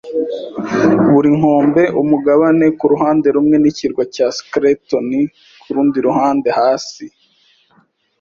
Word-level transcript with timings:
buri 1.13 1.29
nkombe, 1.39 1.83
umugabane 2.01 2.65
kuruhande 2.79 3.27
rumwe 3.35 3.55
n'ikirwa 3.59 4.03
cya 4.15 4.27
Skeleton 4.37 5.07
kurundi 5.61 5.97
ruhande. 6.07 6.47
Hasi 6.59 7.05